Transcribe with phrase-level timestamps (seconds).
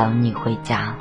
[0.00, 0.96] 等你回家。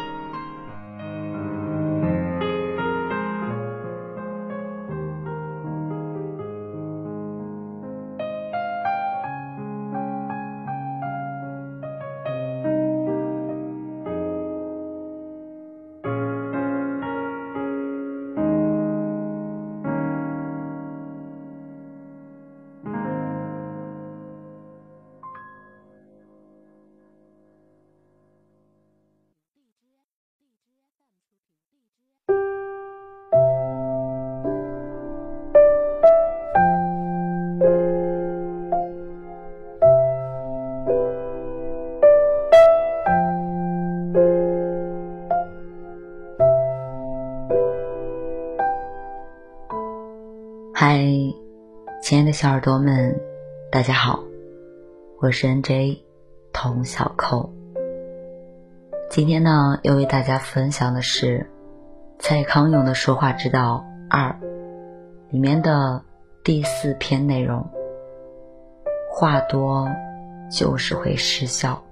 [52.02, 53.20] 亲爱的小耳朵们，
[53.70, 54.24] 大家好，
[55.20, 56.02] 我是 N.J.
[56.54, 57.54] 童小扣。
[59.10, 61.50] 今天呢，要为大家分享的是
[62.18, 64.30] 蔡康永的《说话之道二》
[65.30, 66.02] 里面的
[66.44, 67.70] 第四篇内容：
[69.12, 69.88] 话多
[70.50, 71.84] 就是会失效。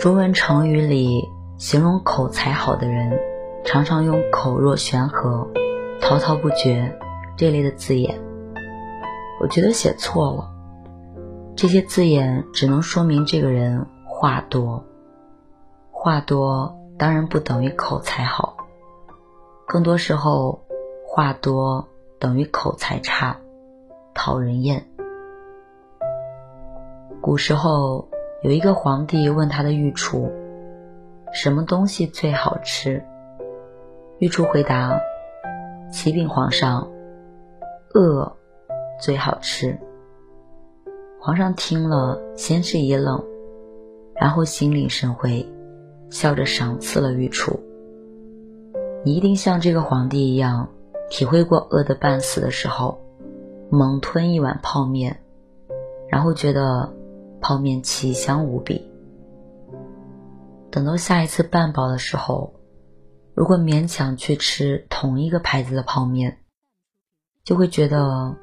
[0.00, 3.20] 中文成语里形容口才好的人，
[3.66, 5.46] 常常用口若悬河、
[6.00, 6.98] 滔滔不绝
[7.36, 8.18] 这类的字眼。
[9.42, 10.50] 我觉得写错了，
[11.54, 14.82] 这些字眼只能说明这个人话多。
[15.90, 18.56] 话多当然不等于口才好，
[19.66, 20.62] 更多时候
[21.06, 21.86] 话多
[22.18, 23.36] 等于口才差，
[24.14, 24.86] 讨人厌。
[27.20, 28.08] 古时候
[28.42, 30.30] 有一个皇帝问他的御厨。
[31.32, 33.04] 什么东西最好吃？
[34.18, 34.98] 御厨回答
[35.92, 36.88] ：“启禀皇上，
[37.94, 38.36] 饿
[39.00, 39.78] 最好吃。”
[41.20, 43.22] 皇上听了，先是一愣，
[44.14, 45.46] 然后心领神会，
[46.10, 47.60] 笑着赏赐了御厨。
[49.04, 50.68] 你一定像这个皇帝一样，
[51.10, 52.98] 体会过饿得半死的时候，
[53.70, 55.20] 猛吞一碗泡面，
[56.08, 56.92] 然后觉得
[57.40, 58.90] 泡面奇香无比。
[60.70, 62.54] 等到下一次半饱的时候，
[63.34, 66.38] 如果勉强去吃同一个牌子的泡面，
[67.42, 68.36] 就会觉得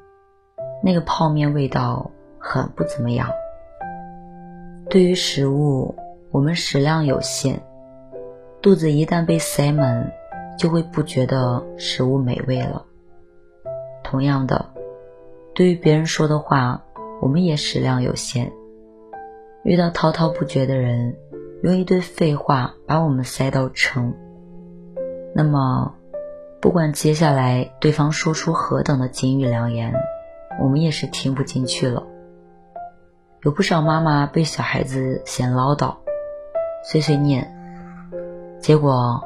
[0.82, 3.30] 那个泡面味道很不怎么样。
[4.90, 5.94] 对于食物，
[6.30, 7.62] 我们食量有限，
[8.60, 10.12] 肚子一旦被塞满，
[10.58, 12.84] 就会不觉得食物美味了。
[14.02, 14.70] 同样的，
[15.54, 16.82] 对于别人说的话，
[17.20, 18.52] 我们也食量有限，
[19.64, 21.16] 遇到滔滔不绝的人。
[21.60, 24.14] 用一堆废话把我们塞到撑，
[25.34, 25.92] 那么，
[26.60, 29.92] 不管接下来对方说出何等的金玉良言，
[30.60, 32.06] 我们也是听不进去了。
[33.42, 35.96] 有不少妈妈被小孩子嫌唠叨，
[36.84, 37.52] 碎碎念，
[38.60, 39.20] 结果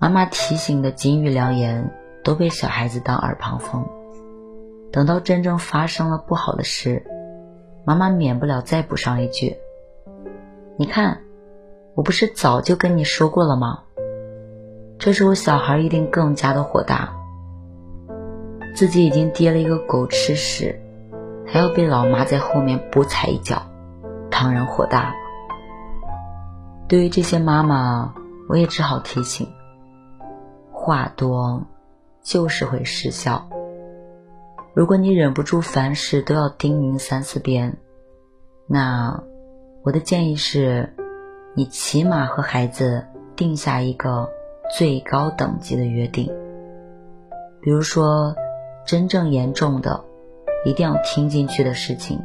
[0.00, 1.88] 妈妈提醒的金玉良言
[2.24, 3.86] 都被小孩子当耳旁风。
[4.90, 7.04] 等到真正发生了不好的事，
[7.84, 9.56] 妈妈免不了再补上一句
[10.76, 11.20] ：“你看。”
[11.96, 13.80] 我不是早就跟你说过了吗？
[14.96, 17.12] 这时候小孩一定更加的火大，
[18.74, 20.80] 自己已经跌了一个狗吃屎，
[21.46, 23.60] 还要被老妈在后面补踩一脚，
[24.30, 25.14] 当然火大了。
[26.88, 28.14] 对于这些妈妈，
[28.48, 29.46] 我也只好提醒：
[30.72, 31.66] 话多
[32.22, 33.46] 就是会失效。
[34.80, 37.76] 如果你忍不住凡事都要叮咛三四遍，
[38.66, 39.22] 那
[39.84, 40.94] 我的建议是。
[41.54, 43.04] 你起码和孩子
[43.36, 44.30] 定下一个
[44.74, 46.32] 最高等级的约定，
[47.60, 48.34] 比如说，
[48.86, 50.02] 真正严重的、
[50.64, 52.18] 一定要听进去的事情，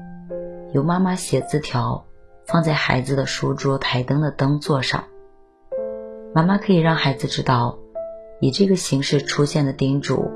[0.71, 2.05] 由妈妈写字条
[2.45, 5.03] 放在孩子的书桌台灯的灯座上。
[6.33, 7.77] 妈妈可以让孩子知道，
[8.39, 10.31] 以这个形式出现的叮嘱，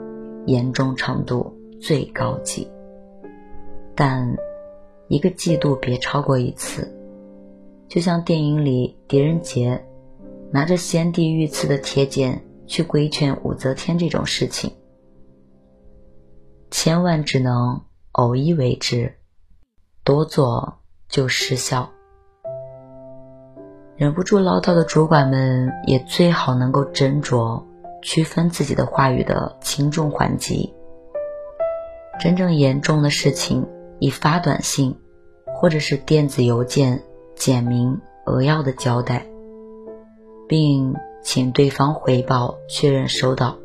[0.45, 2.70] 严重程度最高级，
[3.96, 4.36] 但
[5.08, 6.96] 一个季度别超过一次。
[7.88, 9.84] 就像电影里狄仁杰
[10.52, 14.74] 拿着先帝御赐的铁剪去规劝武则天这种事情，
[16.70, 17.81] 千万只能
[18.12, 19.16] 偶一为之，
[20.04, 21.90] 多做就失效。
[23.96, 27.64] 忍不住唠叨的主管们也最好能够斟酌
[28.02, 30.74] 区分自己的话语的轻重缓急。
[32.19, 33.66] 真正严重的事情，
[33.99, 34.95] 以发短信
[35.45, 37.04] 或者是电子邮件。
[37.35, 39.26] 简明扼要的交代，
[40.49, 43.57] 并请对方回报确认收到，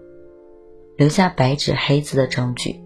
[0.96, 2.80] 留下白纸黑字的证据。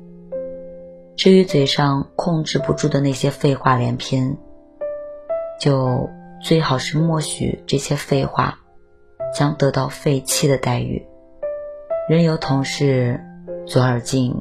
[1.14, 4.38] 至于嘴上控制不住的那些废话连篇，
[5.60, 6.08] 就
[6.42, 8.58] 最好是默许这些废话
[9.34, 11.06] 将得到废弃的待遇，
[12.08, 13.20] 任由同事
[13.66, 14.34] 左耳进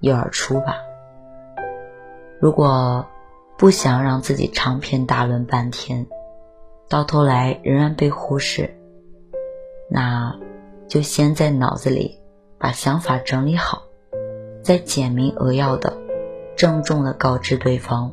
[0.00, 0.76] 右耳出吧。
[2.40, 3.06] 如果。
[3.58, 6.06] 不想让自己长篇大论半天，
[6.88, 8.74] 到头来仍然被忽视，
[9.90, 10.34] 那
[10.88, 12.18] 就先在脑子里
[12.56, 13.82] 把想法整理好，
[14.62, 15.92] 再简明扼要的、
[16.56, 18.10] 郑重的告知对方。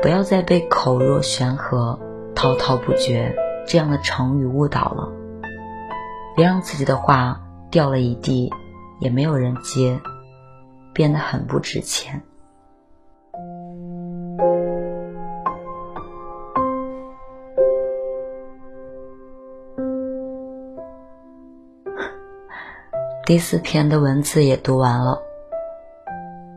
[0.00, 1.98] 不要再被“口若悬河
[2.32, 3.34] ”“滔滔不绝”
[3.66, 5.08] 这样的成语误导了，
[6.36, 8.48] 别让自己的话掉了一地，
[9.00, 10.00] 也没有人接，
[11.00, 12.12] 变得很不值钱。
[23.24, 25.18] 第四篇的文字也读完了，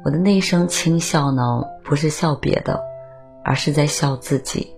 [0.04, 2.84] 我的那一声轻笑呢，不是笑别的，
[3.46, 4.76] 而是在笑自己，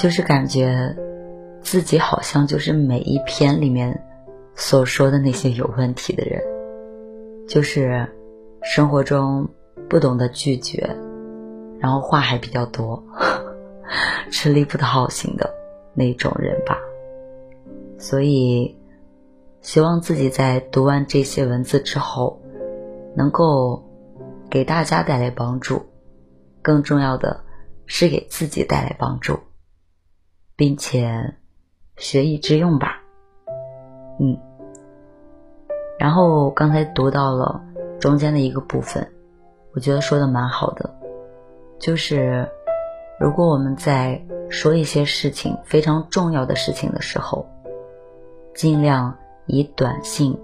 [0.00, 0.94] 就是感觉
[1.60, 4.04] 自己好像就是每一篇里面
[4.54, 6.40] 所说的那些有问题的人，
[7.48, 8.06] 就是
[8.64, 9.48] 生活中
[9.88, 10.96] 不懂得拒绝，
[11.78, 13.02] 然后话还比较多，
[14.32, 15.54] 吃力不讨好型的
[15.92, 16.78] 那种人吧。
[17.98, 18.76] 所以
[19.60, 22.40] 希望自己在读完这些文字之后，
[23.14, 23.84] 能够
[24.50, 25.84] 给大家带来帮助，
[26.62, 27.44] 更重要的
[27.86, 29.38] 是给自己带来帮助，
[30.56, 31.34] 并且
[31.96, 33.02] 学以致用吧。
[34.20, 34.38] 嗯，
[35.98, 37.62] 然后刚才读到了
[38.04, 39.10] 中间的一个部分，
[39.72, 40.94] 我觉得说的蛮好的，
[41.78, 42.46] 就是
[43.18, 47.46] 如果我们在说一些事情非常重要的事情的时候，
[48.54, 50.38] 尽量以短信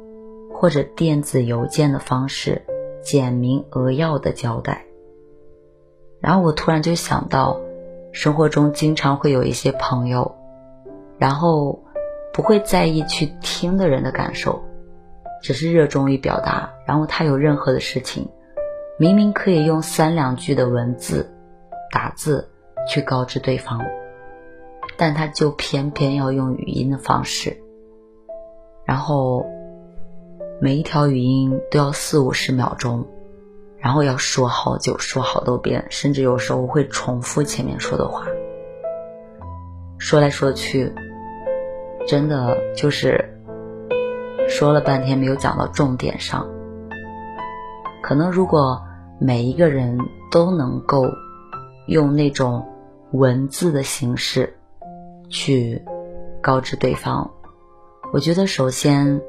[0.55, 2.63] 或者电子邮件的方式
[3.03, 4.87] 简明扼要的交代。
[6.19, 7.61] 然后我突然就想到，
[8.11, 10.35] 生活中经常会有一些朋友，
[11.19, 11.79] 然后。
[12.33, 14.63] 不会在意去听的人的感受，
[15.43, 16.71] 只是热衷于表达。
[16.87, 18.29] 然后他有任何的事情，
[18.99, 21.31] 明明可以用三两句的文字
[21.93, 22.49] 打字
[22.89, 23.81] 去告知对方，
[24.97, 27.57] 但他就偏偏要用语音的方式。
[28.85, 29.47] 然后
[30.61, 33.07] 每一条语音都要四五十秒钟，
[33.79, 38.27] 然后要说好久，说好多遍，甚至有时候会重复前面说的话，
[39.99, 40.93] 说来说去。
[42.07, 43.39] 真的就是
[44.51, 46.47] 说了半天没有讲到重点上。
[48.03, 48.83] 可能如果
[49.19, 49.97] 每一个人
[50.31, 51.07] 都能够
[51.87, 52.67] 用那种
[53.13, 54.53] 文字的形式
[55.29, 55.83] 去
[56.43, 57.31] 告知对方，
[58.13, 59.23] 我觉得首先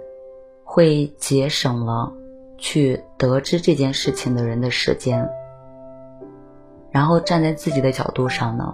[0.63, 2.11] 会节省了
[2.57, 5.29] 去得知这件事情的人的时间。
[6.89, 8.73] 然后站在自己的角度上呢，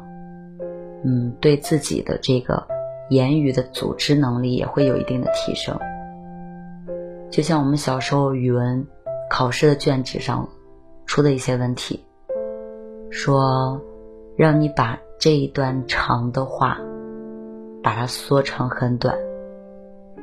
[1.04, 2.66] 嗯，对自己的这个。
[3.10, 5.80] 言语的组织能力也会有一定的提升，
[7.30, 8.88] 就像我们小时候语文
[9.30, 10.50] 考试的卷纸上
[11.06, 12.06] 出的一些问题，
[13.10, 13.82] 说
[14.36, 16.80] 让你把这一段长的话
[17.84, 19.18] 把它缩成很短，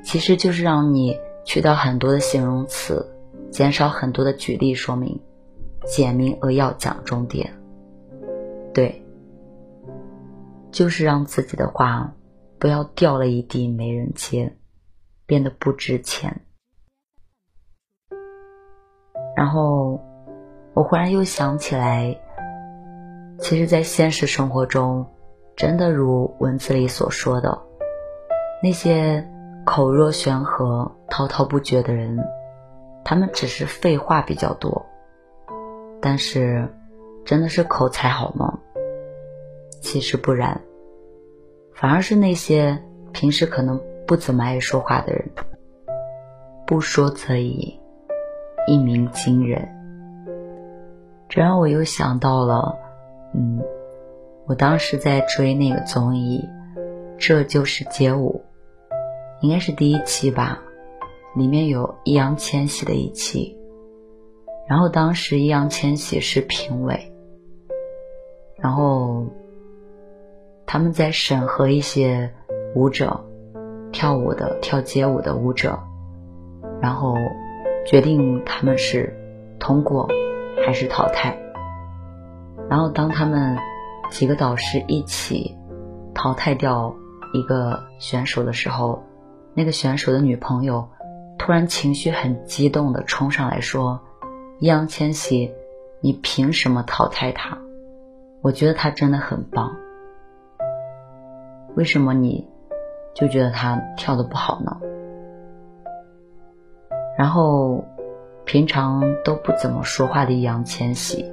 [0.02, 3.06] 其实就是让你去掉很多的形容词，
[3.50, 5.20] 减少很多的举例说明，
[5.86, 7.52] 简明扼要讲重点。
[8.72, 9.04] 对，
[10.72, 12.12] 就是让自己的话。
[12.56, 14.56] 不要掉了一地没人接，
[15.26, 16.46] 变得不值钱。
[19.36, 20.00] 然后
[20.74, 22.16] 我忽然又想起来，
[23.38, 25.06] 其实，在现实生活中，
[25.56, 27.58] 真的如文字里所说的，
[28.62, 29.28] 那些
[29.64, 32.18] 口若悬河、滔滔不绝的人，
[33.04, 34.84] 他们只是废话比较多，
[36.00, 36.68] 但是，
[37.24, 38.58] 真的是口才好吗？
[39.80, 40.60] 其实不然。
[41.74, 42.80] 反而是那些
[43.12, 45.28] 平时可能不怎么爱说话的人，
[46.66, 47.80] 不说则已，
[48.66, 49.68] 一鸣惊人。
[51.28, 52.76] 这让我又想到了，
[53.34, 53.60] 嗯，
[54.46, 56.48] 我当时在追那个综艺
[57.18, 58.44] 《这就是街舞》，
[59.42, 60.62] 应该是第一期吧，
[61.36, 63.56] 里面有易烊千玺的一期，
[64.68, 67.12] 然后当时易烊千玺是评委，
[68.56, 69.26] 然后。
[70.66, 72.32] 他们在审核一些
[72.74, 73.22] 舞者
[73.92, 75.78] 跳舞的跳街舞的舞者，
[76.80, 77.14] 然后
[77.84, 79.14] 决定他们是
[79.58, 80.08] 通过
[80.64, 81.38] 还是淘汰。
[82.68, 83.58] 然后当他们
[84.10, 85.54] 几个导师一起
[86.14, 86.94] 淘汰掉
[87.32, 89.02] 一个选手的时候，
[89.54, 90.88] 那个选手的女朋友
[91.38, 94.00] 突然情绪很激动的冲上来说
[94.60, 95.52] ：“易烊千玺，
[96.00, 97.58] 你凭什么淘汰他？
[98.40, 99.76] 我觉得他真的很棒。”
[101.76, 102.48] 为什么你
[103.14, 104.80] 就觉得他跳的不好呢？
[107.16, 107.84] 然后
[108.44, 111.24] 平常都不怎么说话的易烊千玺，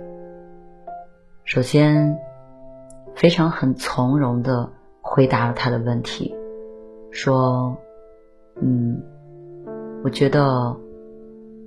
[1.44, 2.18] 首先
[3.16, 4.70] 非常很从容的
[5.02, 6.36] 回答了他的问题，
[7.12, 7.76] 说
[8.62, 9.02] ：“嗯，
[10.04, 10.76] 我觉得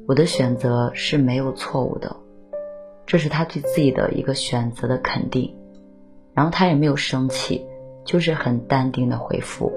[0.07, 2.17] 我的选择是没有错误的，
[3.07, 5.55] 这是他对自己的一个选择的肯定。”
[6.35, 7.67] 然后他也没有生气。
[8.07, 9.73] 就是很淡定的回复，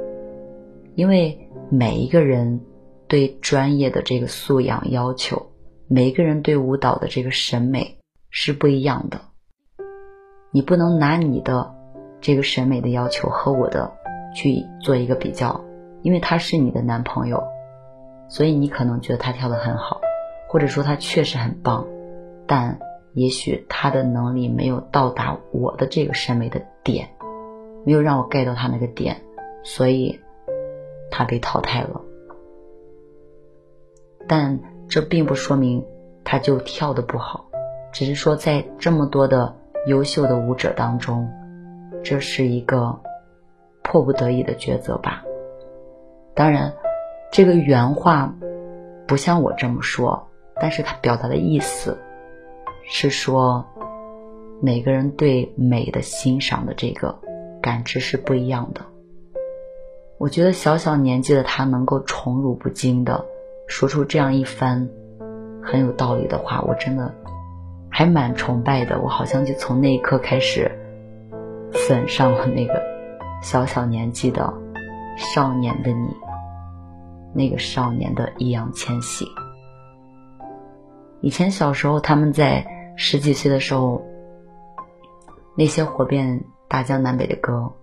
[0.96, 2.60] 因为每一个人
[3.08, 5.52] 对专业的这个素养要求，
[5.88, 7.98] 每个人对舞蹈的这个审美
[8.30, 9.22] 是不一样的。
[10.52, 11.74] 你不能拿你的
[12.22, 13.94] 这个审美的要求和我的
[14.36, 15.62] 去做一个比较，
[16.02, 17.44] 因为他是你的男朋友，
[18.30, 20.02] 所以你可能觉得他跳的很好，
[20.50, 21.86] 或者说他确实很棒，
[22.46, 22.80] 但
[23.14, 27.10] 也许他的能力没有到达我的这个审美的点。
[27.86, 29.22] 没有让我 get 到他那个点，
[29.64, 30.20] 所以
[31.10, 32.02] 他被淘汰了。
[34.27, 35.84] 但这并不说明
[36.24, 37.46] 他就跳的不好，
[37.93, 39.55] 只是说在这么多的
[39.86, 41.29] 优秀的舞者当中，
[42.03, 43.00] 这是一个
[43.84, 45.24] 迫不得已的抉择吧。
[46.34, 46.74] 当然，
[47.31, 48.36] 这个原话
[49.07, 50.27] 不像我这么说，
[50.60, 51.98] 但是它表达的意思
[52.89, 53.65] 是说，
[54.62, 57.17] 每个人对美的欣赏的这个
[57.62, 58.81] 感知是不一样的。
[60.17, 63.24] 我觉得小小年纪的他能够宠辱不惊的
[63.68, 64.90] 说出这样一番
[65.62, 67.14] 很有道理的话，我真的
[67.90, 69.00] 还蛮崇拜的。
[69.02, 70.72] 我好像就从那一刻开始
[71.74, 72.82] 粉上了那个
[73.42, 74.54] 小小年纪的
[75.18, 76.16] 少年的你，
[77.34, 79.26] 那个少年的易烊千玺。
[81.20, 84.02] 以前小时候，他们在十几岁的时候，
[85.56, 87.74] 那些火遍大江南北的歌。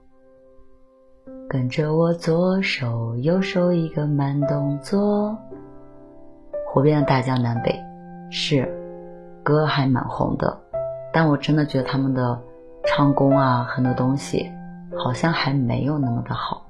[1.47, 5.37] 跟着我左手右手一个慢动作，
[6.75, 7.81] 火遍了大江南北，
[8.31, 8.69] 是
[9.45, 10.61] 歌还蛮红的，
[11.12, 12.43] 但我真的觉得他们的
[12.85, 14.50] 唱功啊，很多东西
[14.97, 16.66] 好像还没有那么的好。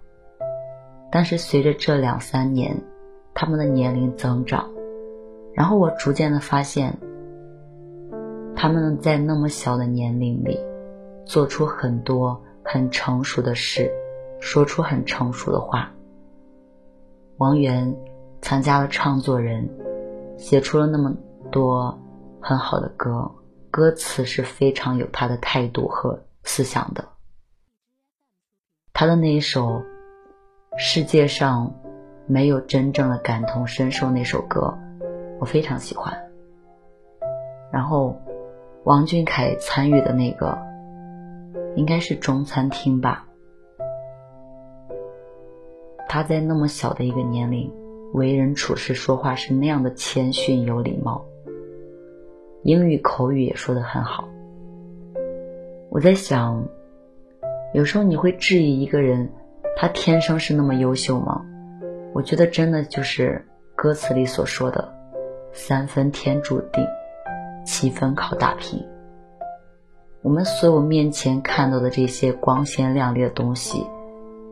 [1.11, 2.76] 但是随着这两三年
[3.32, 4.68] 他们的年龄增长，
[5.54, 6.99] 然后我逐渐的发现，
[8.54, 10.61] 他们在那么小的年龄里
[11.25, 13.90] 做出很多很成熟的事。
[14.38, 15.90] 说出很成熟的话。
[17.38, 17.96] 王源
[18.42, 19.66] 参加了唱作人，
[20.44, 21.16] 写出了那么
[21.50, 21.98] 多
[22.38, 23.32] 很好的歌，
[23.70, 27.02] 歌词是非常有他的态度和思想的。
[28.92, 29.66] 他的那一首
[30.76, 31.74] 《世界上
[32.26, 34.76] 没有真正的感同身受》那首歌，
[35.40, 36.14] 我非常喜欢。
[37.72, 38.14] 然后，
[38.84, 40.58] 王俊凯参与的那个，
[41.74, 43.26] 应该是中餐厅吧。
[46.06, 47.72] 他在那么小的一个年龄，
[48.14, 51.25] 为人处事说话是那样的谦逊有礼貌，
[52.62, 54.28] 英语口语也说得很好。
[55.90, 56.64] 我在想，
[57.72, 59.29] 有时候你会质疑一个人，
[59.77, 61.44] 他天生是那么优秀吗？
[62.12, 64.94] 我觉得真的就是歌词里所说的
[65.53, 66.87] “三分天注定，
[67.66, 68.81] 七分靠打拼”。
[70.22, 73.85] 我们所有面前看到的这些光鲜亮丽的东西，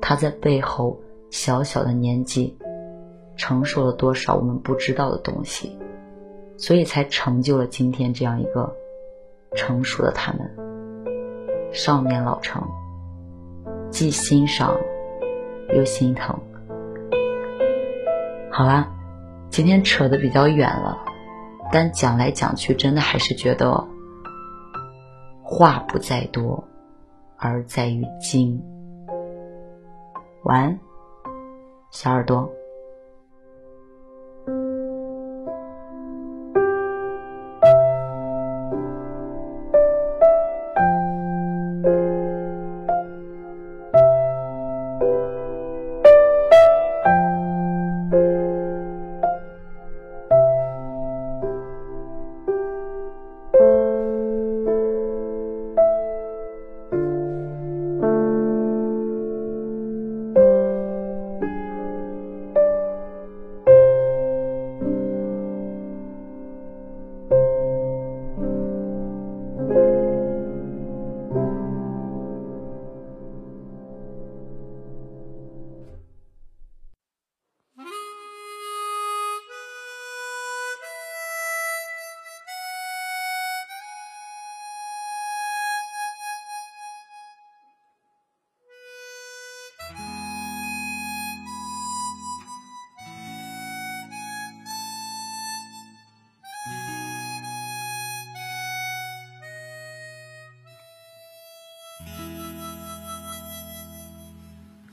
[0.01, 0.99] 它在背后。
[1.31, 2.59] 小小的年纪，
[3.43, 5.77] 承受了多少我们不知道的东西，
[6.57, 8.73] 所以才成就了今天这样一个
[9.57, 10.49] 成熟的他们。
[11.73, 12.63] 少年老成，
[13.91, 14.77] 既欣赏
[15.75, 16.39] 又心疼。
[18.49, 18.89] 好啦，
[19.51, 20.97] 今天扯得比较远了，
[21.73, 23.85] 但讲来讲去，真的还是觉得
[25.43, 26.63] 话不在多，
[27.37, 28.63] 而在于精。
[30.45, 30.79] 晚安。
[31.91, 32.49] 小耳朵。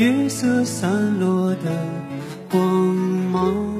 [0.00, 1.40] 月色散落。
[1.56, 1.70] 的
[2.50, 2.94] 光
[3.32, 3.79] 芒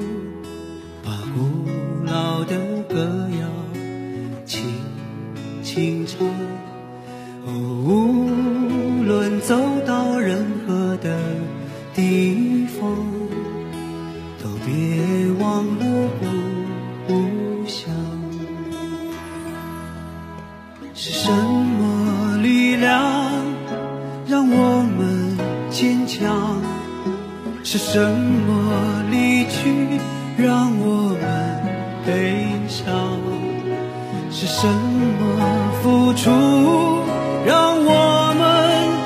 [36.61, 37.03] 路
[37.45, 38.41] 让我们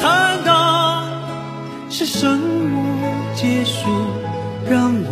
[0.02, 1.08] 坦荡，
[1.89, 3.88] 是什么结束
[4.70, 5.05] 让？